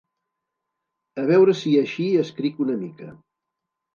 [1.23, 3.13] A veure si així escric una mica.